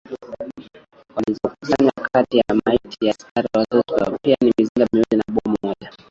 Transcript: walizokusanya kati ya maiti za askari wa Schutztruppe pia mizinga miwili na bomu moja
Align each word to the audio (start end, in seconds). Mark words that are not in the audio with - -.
walizokusanya 1.15 1.91
kati 2.11 2.37
ya 2.37 2.43
maiti 2.65 3.05
za 3.05 3.11
askari 3.11 3.47
wa 3.53 3.63
Schutztruppe 3.65 4.17
pia 4.23 4.35
mizinga 4.41 4.87
miwili 4.93 5.17
na 5.17 5.33
bomu 5.45 5.57
moja 5.63 5.91